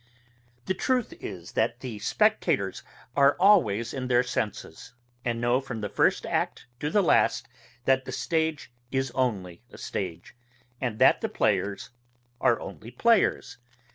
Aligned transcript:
The 0.65 0.73
truth 0.73 1.13
is, 1.19 1.51
that 1.51 1.81
the 1.81 1.99
spectators 1.99 2.81
are 3.15 3.35
always 3.39 3.93
in 3.93 4.07
their 4.07 4.23
senses, 4.23 4.95
and 5.23 5.39
know, 5.39 5.61
from 5.61 5.81
the 5.81 5.89
first 5.89 6.25
act 6.25 6.65
to 6.79 6.89
the 6.89 7.03
last, 7.03 7.47
that 7.85 8.05
the 8.05 8.11
stage 8.11 8.71
is 8.91 9.11
only 9.11 9.61
a 9.71 9.77
stage, 9.77 10.35
and 10.81 10.97
that 10.97 11.21
the 11.21 11.29
players 11.29 11.91
are 12.39 12.59
only 12.59 12.89
players. 12.89 13.59